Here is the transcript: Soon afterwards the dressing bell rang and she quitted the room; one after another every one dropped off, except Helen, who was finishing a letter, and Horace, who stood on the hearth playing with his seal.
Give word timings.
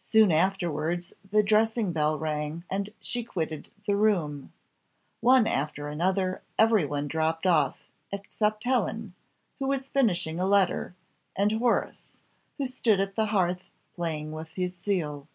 Soon 0.00 0.32
afterwards 0.32 1.12
the 1.30 1.44
dressing 1.44 1.92
bell 1.92 2.18
rang 2.18 2.64
and 2.68 2.90
she 3.00 3.22
quitted 3.22 3.70
the 3.86 3.94
room; 3.94 4.52
one 5.20 5.46
after 5.46 5.86
another 5.86 6.42
every 6.58 6.84
one 6.84 7.06
dropped 7.06 7.46
off, 7.46 7.84
except 8.10 8.64
Helen, 8.64 9.14
who 9.60 9.68
was 9.68 9.88
finishing 9.88 10.40
a 10.40 10.44
letter, 10.44 10.96
and 11.36 11.52
Horace, 11.52 12.10
who 12.58 12.66
stood 12.66 13.00
on 13.00 13.12
the 13.14 13.26
hearth 13.26 13.66
playing 13.94 14.32
with 14.32 14.48
his 14.56 14.74
seal. 14.74 15.28